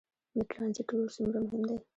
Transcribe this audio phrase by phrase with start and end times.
[0.35, 1.77] د ټرانزیټ رول څومره مهم دی؟